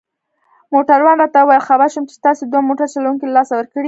موټروان 0.73 1.17
راته 1.21 1.39
وویل: 1.41 1.67
خبر 1.69 1.87
شوم 1.93 2.05
چي 2.09 2.15
تاسي 2.25 2.43
دوه 2.45 2.61
موټر 2.69 2.87
چلوونکي 2.93 3.25
له 3.27 3.33
لاسه 3.37 3.53
ورکړي. 3.55 3.79